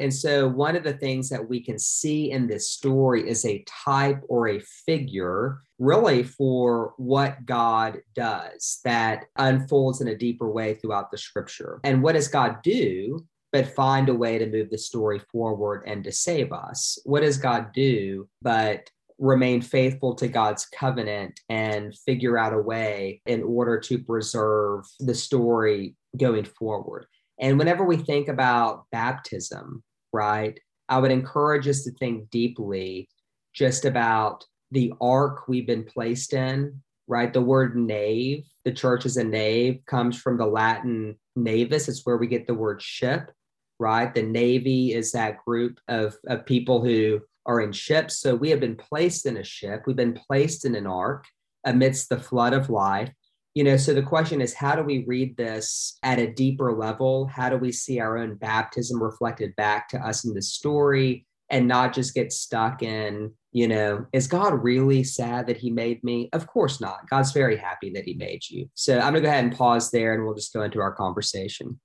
And 0.00 0.12
so, 0.12 0.48
one 0.48 0.76
of 0.76 0.82
the 0.82 0.94
things 0.94 1.28
that 1.28 1.46
we 1.46 1.62
can 1.62 1.78
see 1.78 2.30
in 2.30 2.46
this 2.46 2.70
story 2.70 3.28
is 3.28 3.44
a 3.44 3.62
type 3.68 4.22
or 4.30 4.48
a 4.48 4.60
figure 4.86 5.60
really 5.78 6.22
for 6.22 6.94
what 6.96 7.44
God 7.44 8.00
does 8.14 8.80
that 8.84 9.24
unfolds 9.36 10.00
in 10.00 10.08
a 10.08 10.16
deeper 10.16 10.48
way 10.48 10.74
throughout 10.74 11.10
the 11.10 11.18
scripture. 11.18 11.80
And 11.82 12.02
what 12.02 12.12
does 12.12 12.28
God 12.28 12.62
do? 12.62 13.26
But 13.52 13.74
find 13.74 14.08
a 14.08 14.14
way 14.14 14.38
to 14.38 14.46
move 14.46 14.70
the 14.70 14.78
story 14.78 15.20
forward 15.30 15.84
and 15.86 16.02
to 16.04 16.12
save 16.12 16.52
us. 16.52 16.98
What 17.04 17.20
does 17.20 17.36
God 17.36 17.72
do? 17.74 18.28
But 18.40 18.88
remain 19.18 19.60
faithful 19.60 20.14
to 20.16 20.26
God's 20.26 20.66
covenant 20.66 21.38
and 21.48 21.96
figure 21.98 22.38
out 22.38 22.54
a 22.54 22.58
way 22.58 23.22
in 23.26 23.42
order 23.42 23.78
to 23.78 23.98
preserve 23.98 24.84
the 24.98 25.14
story 25.14 25.94
going 26.16 26.44
forward. 26.44 27.06
And 27.38 27.58
whenever 27.58 27.84
we 27.84 27.96
think 27.96 28.28
about 28.28 28.86
baptism, 28.90 29.82
right, 30.12 30.58
I 30.88 30.98
would 30.98 31.12
encourage 31.12 31.68
us 31.68 31.84
to 31.84 31.92
think 31.92 32.30
deeply 32.30 33.08
just 33.54 33.84
about 33.84 34.44
the 34.70 34.92
ark 35.00 35.46
we've 35.48 35.66
been 35.66 35.84
placed 35.84 36.32
in, 36.32 36.82
right? 37.06 37.32
The 37.32 37.40
word 37.40 37.76
nave, 37.76 38.44
the 38.64 38.72
church 38.72 39.06
is 39.06 39.16
a 39.16 39.24
nave, 39.24 39.80
comes 39.86 40.20
from 40.20 40.38
the 40.38 40.46
Latin 40.46 41.16
navis. 41.36 41.88
It's 41.88 42.04
where 42.04 42.16
we 42.16 42.26
get 42.26 42.46
the 42.46 42.54
word 42.54 42.82
ship, 42.82 43.30
right? 43.82 44.14
The 44.14 44.22
navy 44.22 44.94
is 44.94 45.12
that 45.12 45.44
group 45.44 45.78
of, 45.88 46.16
of 46.26 46.46
people 46.46 46.82
who 46.82 47.20
are 47.44 47.60
in 47.60 47.72
ships. 47.72 48.18
So 48.18 48.34
we 48.34 48.50
have 48.50 48.60
been 48.60 48.76
placed 48.76 49.26
in 49.26 49.36
a 49.36 49.44
ship, 49.44 49.82
we've 49.86 49.96
been 49.96 50.14
placed 50.14 50.64
in 50.64 50.74
an 50.74 50.86
ark 50.86 51.26
amidst 51.64 52.08
the 52.08 52.20
flood 52.20 52.52
of 52.52 52.70
life. 52.70 53.10
You 53.54 53.64
know, 53.64 53.76
so 53.76 53.92
the 53.92 54.02
question 54.02 54.40
is, 54.40 54.54
how 54.54 54.74
do 54.74 54.82
we 54.82 55.04
read 55.04 55.36
this 55.36 55.98
at 56.02 56.18
a 56.18 56.32
deeper 56.32 56.72
level? 56.72 57.26
How 57.26 57.50
do 57.50 57.58
we 57.58 57.70
see 57.70 58.00
our 58.00 58.16
own 58.16 58.36
baptism 58.36 59.02
reflected 59.02 59.54
back 59.56 59.88
to 59.90 59.98
us 59.98 60.24
in 60.24 60.32
the 60.32 60.40
story 60.40 61.26
and 61.50 61.68
not 61.68 61.92
just 61.92 62.14
get 62.14 62.32
stuck 62.32 62.82
in 62.82 63.32
you 63.52 63.68
know, 63.68 64.06
is 64.12 64.26
God 64.26 64.62
really 64.64 65.04
sad 65.04 65.46
that 65.46 65.58
he 65.58 65.70
made 65.70 66.02
me? 66.02 66.30
Of 66.32 66.46
course 66.46 66.80
not. 66.80 67.08
God's 67.08 67.32
very 67.32 67.56
happy 67.56 67.90
that 67.90 68.04
he 68.04 68.14
made 68.14 68.48
you. 68.48 68.68
So 68.74 68.96
I'm 68.96 69.12
going 69.12 69.16
to 69.16 69.20
go 69.20 69.28
ahead 69.28 69.44
and 69.44 69.54
pause 69.54 69.90
there 69.90 70.14
and 70.14 70.24
we'll 70.24 70.34
just 70.34 70.54
go 70.54 70.62
into 70.62 70.80
our 70.80 70.92
conversation. 70.92 71.78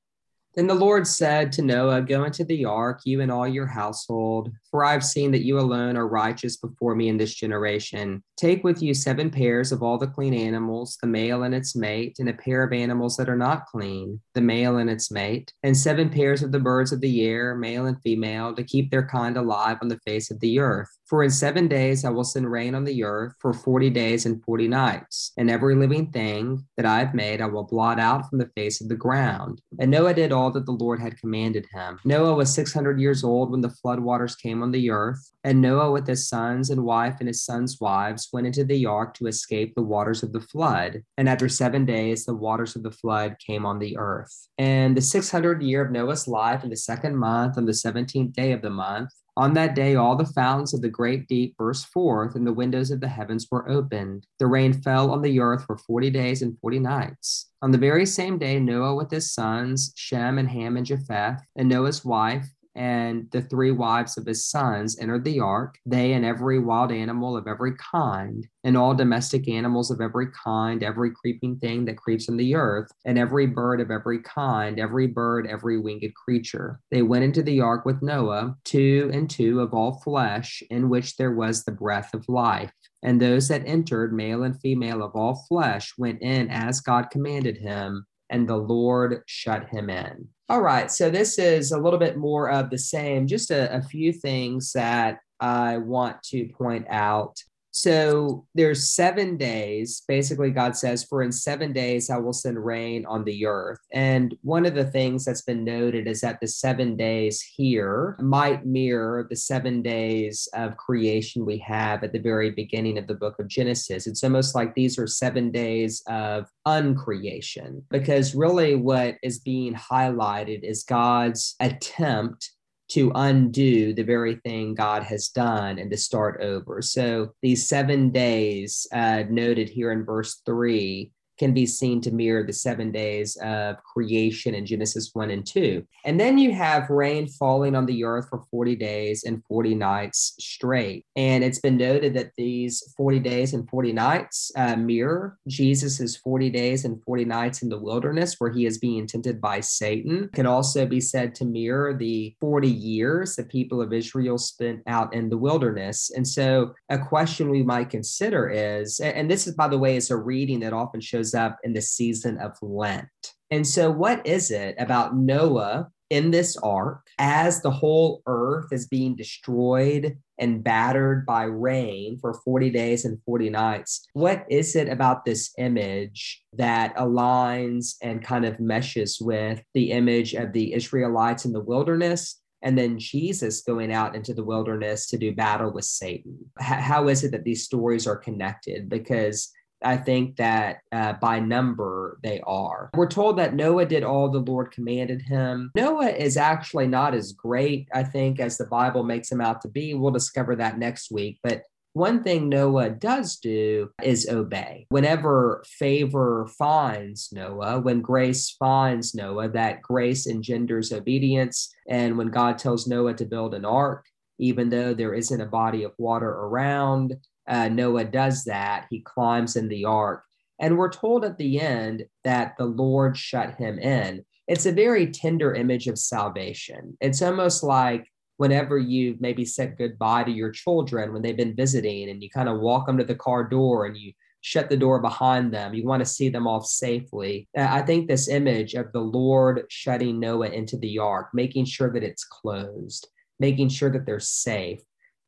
Then 0.57 0.65
the 0.65 0.73
Lord 0.73 1.05
said 1.05 1.51
to 1.51 1.61
Noah, 1.61 2.01
Go 2.01 2.23
into 2.23 2.43
the 2.43 2.65
ark, 2.65 3.01
you 3.05 3.21
and 3.21 3.31
all 3.31 3.47
your 3.47 3.67
household, 3.67 4.51
for 4.71 4.83
I've 4.83 5.05
seen 5.05 5.31
that 5.33 5.45
you 5.45 5.59
alone 5.59 5.95
are 5.95 6.07
righteous 6.07 6.57
before 6.57 6.95
me 6.95 7.09
in 7.09 7.17
this 7.17 7.35
generation. 7.35 8.23
Take 8.37 8.63
with 8.63 8.81
you 8.81 8.95
seven 8.95 9.29
pairs 9.29 9.71
of 9.71 9.83
all 9.83 9.99
the 9.99 10.07
clean 10.07 10.33
animals, 10.33 10.97
the 10.99 11.05
male 11.05 11.43
and 11.43 11.53
its 11.53 11.75
mate, 11.75 12.15
and 12.17 12.27
a 12.27 12.33
pair 12.33 12.63
of 12.63 12.73
animals 12.73 13.17
that 13.17 13.29
are 13.29 13.37
not 13.37 13.67
clean, 13.67 14.19
the 14.33 14.41
male 14.41 14.77
and 14.77 14.89
its 14.89 15.11
mate, 15.11 15.53
and 15.61 15.77
seven 15.77 16.09
pairs 16.09 16.41
of 16.41 16.51
the 16.51 16.59
birds 16.59 16.91
of 16.91 17.01
the 17.01 17.23
air, 17.23 17.53
male 17.53 17.85
and 17.85 18.01
female, 18.01 18.55
to 18.55 18.63
keep 18.63 18.89
their 18.89 19.05
kind 19.05 19.37
alive 19.37 19.77
on 19.83 19.89
the 19.89 19.99
face 20.07 20.31
of 20.31 20.39
the 20.39 20.57
earth. 20.57 20.89
For 21.07 21.23
in 21.23 21.29
seven 21.29 21.69
days 21.69 22.03
I 22.03 22.09
will 22.09 22.25
send 22.25 22.51
rain 22.51 22.75
on 22.75 22.83
the 22.83 23.05
earth 23.05 23.33
for 23.39 23.53
forty 23.53 23.89
days 23.89 24.25
and 24.25 24.43
forty 24.43 24.67
nights, 24.67 25.31
and 25.37 25.49
every 25.49 25.73
living 25.73 26.11
thing 26.11 26.65
that 26.75 26.85
I 26.85 26.99
have 26.99 27.13
made 27.13 27.39
I 27.39 27.45
will 27.45 27.63
blot 27.63 27.97
out 27.97 28.29
from 28.29 28.39
the 28.39 28.51
face 28.57 28.81
of 28.81 28.89
the 28.89 28.95
ground. 28.95 29.61
And 29.79 29.89
Noah 29.89 30.13
did 30.13 30.33
all 30.33 30.51
that 30.51 30.65
the 30.65 30.73
Lord 30.73 30.99
had 30.99 31.17
commanded 31.17 31.65
him. 31.71 31.97
Noah 32.03 32.35
was 32.35 32.53
six 32.53 32.73
hundred 32.73 32.99
years 32.99 33.23
old 33.23 33.51
when 33.51 33.61
the 33.61 33.73
floodwaters 33.81 34.37
came 34.37 34.61
on 34.61 34.71
the 34.71 34.89
earth, 34.91 35.31
and 35.45 35.61
Noah 35.61 35.91
with 35.91 36.05
his 36.05 36.27
sons 36.27 36.71
and 36.71 36.83
wife 36.83 37.15
and 37.19 37.27
his 37.29 37.45
sons' 37.45 37.79
wives 37.79 38.27
went 38.33 38.47
into 38.47 38.65
the 38.65 38.85
ark 38.85 39.13
to 39.13 39.27
escape 39.27 39.75
the 39.75 39.83
waters 39.83 40.23
of 40.23 40.33
the 40.33 40.41
flood. 40.41 41.03
And 41.17 41.29
after 41.29 41.47
seven 41.47 41.85
days, 41.85 42.25
the 42.25 42.35
waters 42.35 42.75
of 42.75 42.83
the 42.83 42.91
flood 42.91 43.37
came 43.39 43.65
on 43.65 43.79
the 43.79 43.97
earth. 43.97 44.49
And 44.57 44.97
the 44.97 45.01
six 45.01 45.31
hundred 45.31 45.61
year 45.61 45.85
of 45.85 45.91
Noah's 45.91 46.27
life, 46.27 46.65
in 46.65 46.69
the 46.69 46.75
second 46.75 47.15
month, 47.15 47.57
on 47.57 47.65
the 47.65 47.73
seventeenth 47.73 48.33
day 48.33 48.51
of 48.51 48.61
the 48.61 48.69
month, 48.69 49.11
on 49.37 49.53
that 49.53 49.75
day, 49.75 49.93
all 49.95 50.15
the 50.15 50.25
fountains 50.25 50.73
of 50.73 50.81
the 50.81 50.89
great 50.89 51.27
deep 51.27 51.55
burst 51.57 51.85
forth, 51.85 52.33
and 52.33 52.45
the 52.45 52.51
windows 52.51 52.89
of 52.89 52.99
the 52.99 53.07
heavens 53.07 53.47
were 53.51 53.69
opened. 53.69 54.25
The 54.39 54.47
rain 54.47 54.73
fell 54.73 55.11
on 55.11 55.21
the 55.21 55.39
earth 55.39 55.63
for 55.65 55.77
40 55.77 56.09
days 56.09 56.41
and 56.41 56.57
40 56.59 56.79
nights. 56.79 57.51
On 57.61 57.69
the 57.69 57.77
very 57.77 58.07
same 58.07 58.39
day, 58.39 58.59
Noah 58.59 58.95
with 58.95 59.11
his 59.11 59.31
sons, 59.31 59.93
Shem 59.95 60.39
and 60.39 60.49
Ham 60.49 60.75
and 60.75 60.87
Japheth, 60.87 61.39
and 61.55 61.69
Noah's 61.69 62.03
wife, 62.03 62.47
and 62.77 63.27
the 63.31 63.41
three 63.41 63.71
wives 63.71 64.17
of 64.17 64.25
his 64.25 64.45
sons 64.45 64.97
entered 64.99 65.25
the 65.25 65.39
ark, 65.39 65.79
they 65.85 66.13
and 66.13 66.23
every 66.23 66.59
wild 66.59 66.91
animal 66.91 67.35
of 67.35 67.47
every 67.47 67.73
kind, 67.75 68.47
and 68.63 68.77
all 68.77 68.93
domestic 68.93 69.49
animals 69.49 69.89
of 69.89 69.99
every 69.99 70.27
kind, 70.31 70.83
every 70.83 71.11
creeping 71.11 71.57
thing 71.57 71.85
that 71.85 71.97
creeps 71.97 72.29
on 72.29 72.37
the 72.37 72.55
earth, 72.55 72.91
and 73.03 73.17
every 73.17 73.47
bird 73.47 73.81
of 73.81 73.89
every 73.89 74.21
kind, 74.21 74.79
every 74.79 75.07
bird, 75.07 75.47
every 75.47 75.79
winged 75.79 76.13
creature. 76.13 76.79
They 76.91 77.01
went 77.01 77.23
into 77.23 77.41
the 77.41 77.61
ark 77.61 77.83
with 77.83 78.03
Noah, 78.03 78.55
two 78.63 79.09
and 79.11 79.27
two 79.27 79.59
of 79.59 79.73
all 79.73 79.99
flesh, 80.03 80.61
in 80.69 80.87
which 80.87 81.17
there 81.17 81.33
was 81.33 81.63
the 81.63 81.71
breath 81.71 82.13
of 82.13 82.29
life. 82.29 82.71
And 83.01 83.19
those 83.19 83.47
that 83.47 83.65
entered, 83.65 84.13
male 84.13 84.43
and 84.43 84.59
female 84.59 85.03
of 85.03 85.15
all 85.15 85.45
flesh, 85.47 85.93
went 85.97 86.21
in 86.21 86.49
as 86.49 86.81
God 86.81 87.09
commanded 87.09 87.57
him, 87.57 88.05
and 88.29 88.47
the 88.47 88.57
Lord 88.57 89.23
shut 89.25 89.69
him 89.69 89.89
in. 89.89 90.27
All 90.49 90.61
right. 90.61 90.89
So 90.91 91.09
this 91.09 91.39
is 91.39 91.71
a 91.71 91.79
little 91.79 91.99
bit 91.99 92.17
more 92.17 92.49
of 92.49 92.69
the 92.69 92.77
same, 92.77 93.27
just 93.27 93.51
a, 93.51 93.75
a 93.75 93.81
few 93.81 94.13
things 94.13 94.71
that 94.73 95.19
I 95.39 95.77
want 95.77 96.23
to 96.23 96.47
point 96.49 96.87
out 96.89 97.37
so 97.77 98.43
there's 98.55 98.89
seven 98.89 99.37
days. 99.37 100.01
Basically, 100.07 100.49
God 100.49 100.75
says, 100.75 101.03
For 101.03 101.21
in 101.21 101.31
seven 101.31 101.73
days 101.73 102.09
I 102.09 102.17
will 102.17 102.33
send 102.33 102.65
rain 102.65 103.05
on 103.05 103.23
the 103.23 103.45
earth. 103.45 103.77
And 103.93 104.35
one 104.41 104.65
of 104.65 104.73
the 104.73 104.85
things 104.85 105.25
that's 105.25 105.43
been 105.43 105.63
noted 105.63 106.07
is 106.07 106.21
that 106.21 106.39
the 106.41 106.47
seven 106.47 106.95
days 106.95 107.39
here 107.39 108.17
might 108.19 108.65
mirror 108.65 109.27
the 109.29 109.35
seven 109.35 109.83
days 109.83 110.49
of 110.55 110.75
creation 110.77 111.45
we 111.45 111.59
have 111.59 112.03
at 112.03 112.13
the 112.13 112.19
very 112.19 112.49
beginning 112.49 112.97
of 112.97 113.05
the 113.05 113.13
book 113.13 113.37
of 113.37 113.47
Genesis. 113.47 114.07
It's 114.07 114.23
almost 114.23 114.55
like 114.55 114.73
these 114.73 114.97
are 114.97 115.05
seven 115.05 115.51
days 115.51 116.01
of 116.07 116.47
uncreation, 116.65 117.83
because 117.91 118.33
really 118.33 118.73
what 118.73 119.17
is 119.21 119.37
being 119.37 119.75
highlighted 119.75 120.63
is 120.63 120.81
God's 120.81 121.55
attempt 121.59 122.53
to 122.89 123.11
undo 123.15 123.93
the 123.93 124.03
very 124.03 124.35
thing 124.35 124.73
God 124.73 125.03
has 125.03 125.29
done 125.29 125.77
and 125.79 125.91
to 125.91 125.97
start 125.97 126.41
over. 126.41 126.81
So 126.81 127.33
these 127.41 127.67
seven 127.67 128.11
days 128.11 128.87
uh, 128.93 129.23
noted 129.29 129.69
here 129.69 129.91
in 129.91 130.05
verse 130.05 130.41
three 130.45 131.11
can 131.37 131.53
be 131.53 131.65
seen 131.65 132.01
to 132.01 132.11
mirror 132.11 132.43
the 132.43 132.53
seven 132.53 132.91
days 132.91 133.37
of 133.37 133.77
creation 133.83 134.55
in 134.55 134.65
Genesis 134.65 135.11
1 135.13 135.29
and 135.29 135.45
2. 135.45 135.85
And 136.05 136.19
then 136.19 136.37
you 136.37 136.53
have 136.53 136.89
rain 136.89 137.27
falling 137.27 137.75
on 137.75 137.85
the 137.85 138.03
earth 138.03 138.29
for 138.29 138.43
40 138.51 138.75
days 138.75 139.23
and 139.23 139.43
40 139.45 139.75
nights 139.75 140.35
straight. 140.39 141.05
And 141.15 141.43
it's 141.43 141.59
been 141.59 141.77
noted 141.77 142.13
that 142.15 142.31
these 142.37 142.93
40 142.95 143.19
days 143.19 143.53
and 143.53 143.69
40 143.69 143.93
nights 143.93 144.51
uh, 144.55 144.75
mirror 144.75 145.37
Jesus's 145.47 146.15
40 146.17 146.49
days 146.49 146.85
and 146.85 147.01
40 147.03 147.25
nights 147.25 147.61
in 147.61 147.69
the 147.69 147.79
wilderness 147.79 148.35
where 148.39 148.51
he 148.51 148.65
is 148.65 148.77
being 148.77 149.07
tempted 149.07 149.39
by 149.41 149.59
Satan. 149.59 150.25
It 150.25 150.33
can 150.33 150.45
also 150.45 150.85
be 150.85 151.01
said 151.01 151.35
to 151.35 151.45
mirror 151.45 151.93
the 151.93 152.35
40 152.39 152.67
years 152.67 153.35
the 153.35 153.43
people 153.43 153.81
of 153.81 153.93
Israel 153.93 154.37
spent 154.37 154.81
out 154.87 155.13
in 155.13 155.29
the 155.29 155.37
wilderness. 155.37 156.11
And 156.15 156.27
so 156.27 156.73
a 156.89 156.97
question 156.97 157.49
we 157.49 157.63
might 157.63 157.89
consider 157.89 158.49
is, 158.49 158.99
and 158.99 159.29
this 159.29 159.47
is, 159.47 159.53
by 159.55 159.67
the 159.67 159.77
way, 159.77 159.95
is 159.95 160.11
a 160.11 160.17
reading 160.17 160.59
that 160.61 160.73
often 160.73 161.01
shows 161.01 161.26
shows 161.27 161.33
up 161.33 161.57
in 161.63 161.73
the 161.73 161.81
season 161.81 162.37
of 162.39 162.57
Lent. 162.61 163.07
And 163.49 163.65
so, 163.65 163.91
what 163.91 164.25
is 164.25 164.51
it 164.51 164.75
about 164.77 165.15
Noah 165.15 165.89
in 166.09 166.31
this 166.31 166.55
ark 166.57 167.01
as 167.17 167.61
the 167.61 167.71
whole 167.71 168.21
earth 168.27 168.71
is 168.71 168.87
being 168.87 169.15
destroyed 169.15 170.17
and 170.39 170.63
battered 170.63 171.25
by 171.25 171.43
rain 171.43 172.17
for 172.19 172.33
40 172.33 172.69
days 172.69 173.05
and 173.05 173.19
40 173.25 173.49
nights? 173.49 174.05
What 174.13 174.45
is 174.49 174.75
it 174.75 174.89
about 174.89 175.25
this 175.25 175.53
image 175.57 176.43
that 176.53 176.95
aligns 176.95 177.95
and 178.01 178.23
kind 178.23 178.45
of 178.45 178.59
meshes 178.59 179.19
with 179.19 179.61
the 179.73 179.91
image 179.91 180.33
of 180.33 180.53
the 180.53 180.73
Israelites 180.73 181.45
in 181.45 181.53
the 181.53 181.63
wilderness? 181.63 182.41
and 182.63 182.75
then 182.75 182.97
Jesus 182.97 183.61
going 183.61 183.93
out 183.93 184.15
into 184.15 184.33
the 184.33 184.43
wilderness 184.43 185.07
to 185.09 185.17
do 185.17 185.31
battle 185.31 185.71
with 185.71 185.85
Satan. 185.85 186.37
how 186.57 187.07
is 187.07 187.23
it 187.23 187.31
that 187.31 187.43
these 187.43 187.63
stories 187.63 188.07
are 188.07 188.17
connected? 188.17 188.89
Because 188.89 189.51
I 189.83 189.97
think 189.97 190.37
that 190.37 190.79
uh, 190.91 191.13
by 191.13 191.39
number 191.39 192.19
they 192.23 192.41
are. 192.45 192.89
We're 192.95 193.07
told 193.07 193.37
that 193.37 193.53
Noah 193.53 193.85
did 193.85 194.03
all 194.03 194.29
the 194.29 194.39
Lord 194.39 194.71
commanded 194.71 195.21
him. 195.21 195.71
Noah 195.75 196.09
is 196.09 196.37
actually 196.37 196.87
not 196.87 197.13
as 197.13 197.31
great, 197.33 197.87
I 197.93 198.03
think, 198.03 198.39
as 198.39 198.57
the 198.57 198.65
Bible 198.65 199.03
makes 199.03 199.31
him 199.31 199.41
out 199.41 199.61
to 199.61 199.67
be. 199.67 199.93
We'll 199.93 200.11
discover 200.11 200.55
that 200.55 200.79
next 200.79 201.11
week. 201.11 201.39
But 201.43 201.63
one 201.93 202.23
thing 202.23 202.47
Noah 202.47 202.91
does 202.91 203.37
do 203.37 203.89
is 204.03 204.29
obey. 204.29 204.85
Whenever 204.89 205.63
favor 205.65 206.47
finds 206.57 207.29
Noah, 207.31 207.79
when 207.79 208.01
grace 208.01 208.51
finds 208.51 209.15
Noah, 209.15 209.49
that 209.49 209.81
grace 209.81 210.27
engenders 210.27 210.93
obedience. 210.93 211.73
And 211.89 212.15
when 212.15 212.27
God 212.27 212.59
tells 212.59 212.85
Noah 212.85 213.15
to 213.15 213.25
build 213.25 213.55
an 213.55 213.65
ark, 213.65 214.05
even 214.37 214.69
though 214.69 214.93
there 214.93 215.15
isn't 215.15 215.41
a 215.41 215.47
body 215.47 215.83
of 215.83 215.93
water 215.97 216.29
around, 216.29 217.15
uh, 217.47 217.69
Noah 217.69 218.05
does 218.05 218.43
that. 218.45 218.87
He 218.89 219.01
climbs 219.01 219.55
in 219.55 219.67
the 219.67 219.85
ark. 219.85 220.23
And 220.59 220.77
we're 220.77 220.91
told 220.91 221.23
at 221.23 221.37
the 221.37 221.59
end 221.59 222.05
that 222.23 222.55
the 222.57 222.65
Lord 222.65 223.17
shut 223.17 223.55
him 223.55 223.77
in. 223.79 224.25
It's 224.47 224.65
a 224.65 224.71
very 224.71 225.11
tender 225.11 225.53
image 225.53 225.87
of 225.87 225.99
salvation. 225.99 226.97
It's 226.99 227.21
almost 227.21 227.63
like 227.63 228.07
whenever 228.37 228.77
you 228.77 229.17
maybe 229.19 229.45
said 229.45 229.77
goodbye 229.77 230.23
to 230.23 230.31
your 230.31 230.51
children 230.51 231.11
when 231.11 231.21
they've 231.21 231.37
been 231.37 231.55
visiting 231.55 232.09
and 232.09 232.23
you 232.23 232.29
kind 232.29 232.49
of 232.49 232.59
walk 232.59 232.87
them 232.87 232.97
to 232.97 233.03
the 233.03 233.15
car 233.15 233.43
door 233.43 233.85
and 233.85 233.97
you 233.97 234.13
shut 234.41 234.69
the 234.69 234.77
door 234.77 235.01
behind 235.01 235.53
them. 235.53 235.73
You 235.73 235.85
want 235.85 236.01
to 236.01 236.05
see 236.05 236.29
them 236.29 236.47
off 236.47 236.65
safely. 236.65 237.49
Uh, 237.57 237.67
I 237.69 237.81
think 237.81 238.07
this 238.07 238.29
image 238.29 238.75
of 238.75 238.91
the 238.93 239.01
Lord 239.01 239.65
shutting 239.69 240.19
Noah 240.19 240.49
into 240.49 240.77
the 240.77 240.99
ark, 240.99 241.29
making 241.33 241.65
sure 241.65 241.91
that 241.91 242.03
it's 242.03 242.23
closed, 242.23 243.07
making 243.39 243.69
sure 243.69 243.89
that 243.91 244.05
they're 244.05 244.19
safe. 244.19 244.79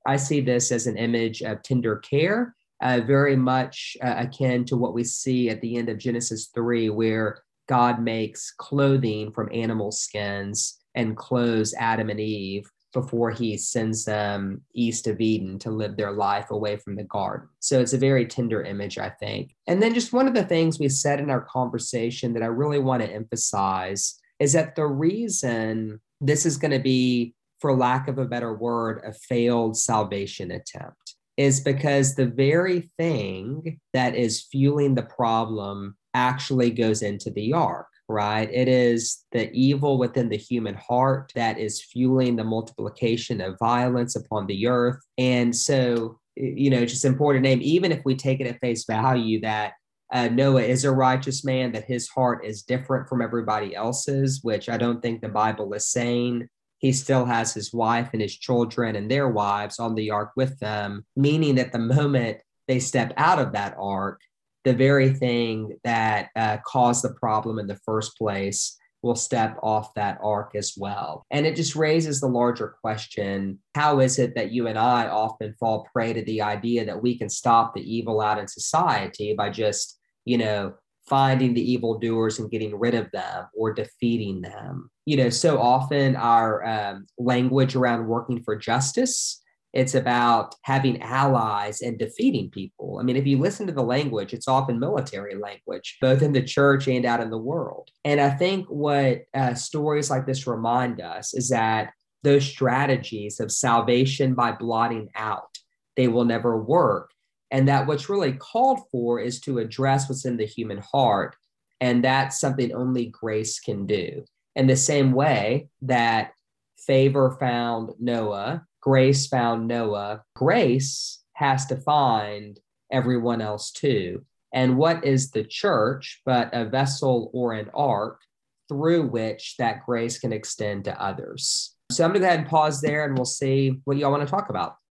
I 0.06 0.18
see 0.18 0.42
this 0.42 0.72
as 0.72 0.88
an 0.88 0.98
image 0.98 1.42
of 1.42 1.62
tender 1.62 1.98
care, 1.98 2.56
uh, 2.82 3.02
very 3.06 3.36
much 3.36 3.98
uh, 4.02 4.16
akin 4.18 4.66
to 4.66 4.78
what 4.78 4.94
we 4.94 5.04
see 5.04 5.50
at 5.50 5.62
the 5.62 5.78
end 5.78 5.90
of 5.90 5.98
Genesis 5.98 6.50
3, 6.54 6.90
where 6.90 7.44
God 7.68 8.02
makes 8.02 8.52
clothing 8.52 9.32
from 9.32 9.50
animal 9.54 9.92
skins 9.92 10.80
and 10.96 11.16
clothes 11.16 11.74
Adam 11.78 12.10
and 12.10 12.20
Eve 12.20 12.70
before 12.94 13.30
he 13.30 13.56
sends 13.56 14.06
them 14.06 14.62
east 14.74 15.06
of 15.08 15.22
Eden 15.22 15.60
to 15.60 15.70
live 15.70 15.96
their 15.96 16.12
life 16.12 16.50
away 16.50 16.76
from 16.78 16.96
the 16.96 17.04
garden. 17.04 17.48
So 17.60 17.80
it's 17.80 17.94
a 17.94 18.00
very 18.00 18.26
tender 18.26 18.64
image, 18.64 18.98
I 18.98 19.10
think. 19.10 19.56
And 19.68 19.82
then 19.82 19.94
just 19.94 20.14
one 20.14 20.28
of 20.28 20.34
the 20.34 20.46
things 20.46 20.80
we 20.80 20.90
said 20.90 21.20
in 21.20 21.30
our 21.30 21.42
conversation 21.42 22.34
that 22.34 22.44
I 22.44 22.48
really 22.48 22.80
want 22.80 23.04
to 23.04 23.12
emphasize 23.12 24.20
is 24.40 24.54
that 24.54 24.76
the 24.76 24.88
reason 24.88 26.00
this 26.20 26.46
is 26.46 26.58
going 26.58 26.72
to 26.72 26.80
be, 26.80 27.36
for 27.60 27.76
lack 27.76 28.08
of 28.08 28.18
a 28.18 28.26
better 28.26 28.54
word, 28.54 29.02
a 29.06 29.14
failed 29.14 29.78
salvation 29.78 30.52
attempt 30.52 31.16
is 31.38 31.62
because 31.62 32.16
the 32.16 32.26
very 32.26 32.90
thing 32.98 33.80
that 33.94 34.14
is 34.16 34.46
fueling 34.52 34.96
the 34.96 35.04
problem 35.04 35.96
actually 36.14 36.70
goes 36.70 37.02
into 37.02 37.30
the 37.32 37.54
ark 37.54 37.88
right? 38.10 38.50
It 38.52 38.68
is 38.68 39.24
the 39.32 39.52
evil 39.54 40.00
within 40.00 40.30
the 40.30 40.38
human 40.38 40.74
heart 40.76 41.32
that 41.36 41.60
is 41.60 41.82
fueling 41.82 42.36
the 42.36 42.44
multiplication 42.44 43.40
of 43.40 43.60
violence 43.60 44.16
upon 44.16 44.48
the 44.48 44.68
earth. 44.68 45.00
And 45.20 45.56
so, 45.56 46.20
you 46.36 46.72
know, 46.72 46.86
just 46.86 47.06
important 47.06 47.44
name, 47.44 47.60
even 47.62 47.92
if 47.92 48.02
we 48.04 48.16
take 48.16 48.42
it 48.42 48.48
at 48.48 48.60
face 48.60 48.86
value 48.86 49.40
that 49.42 49.74
uh, 50.12 50.28
Noah 50.28 50.64
is 50.64 50.86
a 50.86 50.92
righteous 50.92 51.46
man, 51.46 51.72
that 51.74 51.86
his 51.86 52.10
heart 52.10 52.44
is 52.44 52.64
different 52.64 53.08
from 53.08 53.22
everybody 53.22 53.76
else's, 53.76 54.40
which 54.42 54.68
I 54.68 54.78
don't 54.78 55.02
think 55.04 55.22
the 55.22 55.30
Bible 55.30 55.72
is 55.74 55.92
saying. 55.92 56.48
He 56.80 56.92
still 56.94 57.26
has 57.26 57.54
his 57.54 57.74
wife 57.74 58.10
and 58.14 58.22
his 58.22 58.36
children 58.36 58.96
and 58.96 59.10
their 59.10 59.30
wives 59.30 59.80
on 59.80 59.96
the 59.96 60.12
ark 60.12 60.32
with 60.36 60.58
them, 60.60 61.06
meaning 61.16 61.56
that 61.56 61.72
the 61.72 61.80
moment 61.96 62.40
they 62.68 62.80
step 62.80 63.14
out 63.18 63.40
of 63.40 63.54
that 63.54 63.76
ark, 63.80 64.22
the 64.64 64.74
very 64.74 65.14
thing 65.14 65.78
that 65.84 66.30
uh, 66.36 66.58
caused 66.66 67.04
the 67.04 67.14
problem 67.14 67.60
in 67.60 67.68
the 67.68 67.80
first 67.86 68.18
place 68.18 68.78
will 69.02 69.16
step 69.16 69.58
off 69.64 69.94
that 69.94 70.20
ark 70.22 70.52
as 70.56 70.74
well. 70.78 71.26
And 71.32 71.46
it 71.46 71.56
just 71.56 71.76
raises 71.76 72.20
the 72.20 72.28
larger 72.28 72.76
question 72.82 73.60
how 73.76 74.00
is 74.00 74.20
it 74.20 74.36
that 74.36 74.52
you 74.52 74.68
and 74.68 74.78
I 74.78 75.08
often 75.08 75.56
fall 75.60 75.88
prey 75.94 76.14
to 76.14 76.22
the 76.24 76.42
idea 76.42 76.86
that 76.86 77.02
we 77.02 77.18
can 77.18 77.30
stop 77.30 77.74
the 77.74 77.82
evil 77.82 78.20
out 78.20 78.40
in 78.40 78.48
society 78.48 79.34
by 79.34 79.50
just, 79.50 79.98
you 80.26 80.38
know, 80.38 80.74
finding 81.08 81.54
the 81.54 81.72
evildoers 81.72 82.40
and 82.40 82.52
getting 82.52 82.78
rid 82.78 82.94
of 82.94 83.10
them 83.12 83.48
or 83.56 83.74
defeating 83.74 84.42
them? 84.42 84.90
You 85.10 85.18
know, 85.18 85.30
so 85.30 85.60
often 85.60 86.16
our 86.16 86.64
um, 86.66 87.08
language 87.18 87.76
around 87.76 88.08
working 88.08 88.44
for 88.44 88.56
justice 88.56 89.42
it's 89.74 89.94
about 89.94 90.56
having 90.64 91.02
allies 91.02 91.82
and 91.82 91.98
defeating 92.00 92.50
people. 92.50 92.98
I 93.00 93.04
mean, 93.04 93.16
if 93.16 93.28
you 93.28 93.38
listen 93.38 93.68
to 93.68 93.74
the 93.74 93.84
language, 93.84 94.34
it's 94.34 94.48
often 94.48 94.80
military 94.80 95.36
language, 95.36 95.98
both 96.02 96.22
in 96.22 96.34
the 96.34 96.42
church 96.42 96.88
and 96.88 97.06
out 97.06 97.22
in 97.22 97.30
the 97.30 97.38
world. 97.38 97.92
And 98.04 98.20
I 98.20 98.32
think 98.32 98.68
what 98.68 99.26
uh, 99.34 99.54
stories 99.54 100.10
like 100.10 100.26
this 100.26 100.48
remind 100.48 101.02
us 101.02 101.36
is 101.36 101.50
that 101.50 101.92
those 102.24 102.46
strategies 102.46 103.40
of 103.40 103.52
salvation 103.52 104.34
by 104.34 104.54
blotting 104.54 105.10
out, 105.16 105.58
they 105.96 106.08
will 106.08 106.26
never 106.26 106.58
work. 106.58 107.12
And 107.52 107.68
that 107.68 107.86
what's 107.86 108.10
really 108.10 108.34
called 108.34 108.80
for 108.92 109.20
is 109.20 109.40
to 109.42 109.60
address 109.60 110.10
what's 110.10 110.26
in 110.26 110.38
the 110.38 110.46
human 110.46 110.80
heart. 110.80 111.36
And 111.80 112.04
that's 112.04 112.40
something 112.40 112.74
only 112.74 113.06
grace 113.06 113.60
can 113.60 113.86
do. 113.86 114.26
In 114.56 114.68
the 114.68 114.76
same 114.76 115.12
way 115.12 115.70
that 115.82 116.34
favor 116.78 117.38
found 117.40 117.92
Noah 118.00 118.66
grace 118.82 119.28
found 119.28 119.68
Noah, 119.68 120.24
grace 120.36 121.22
has 121.34 121.66
to 121.68 121.78
find 121.78 122.60
everyone 122.92 123.42
else 123.42 123.72
too. 123.72 124.26
And 124.54 124.78
what 124.78 125.06
is 125.06 125.32
the 125.32 125.44
church 125.44 126.22
but 126.26 126.50
a 126.54 126.66
vessel 126.66 127.30
or 127.34 127.54
an 127.54 127.70
ark 127.74 128.22
through 128.68 129.08
which 129.08 129.58
that 129.58 129.86
grace 129.86 130.20
can 130.20 130.34
extend 130.34 130.86
to 130.86 131.02
others? 131.02 131.76
So 131.92 132.04
I'm 132.04 132.12
going 132.12 132.22
to 132.22 132.28
go 132.28 132.28
ahead 132.28 132.40
and 132.40 132.50
pause 132.50 132.82
there 132.82 133.06
and 133.06 133.16
we'll 133.16 133.26
see 133.26 133.80
what 133.86 133.98
y'all 133.98 134.12
want 134.12 134.24
to 134.24 134.30
talk 134.30 134.50
about. 134.50 134.78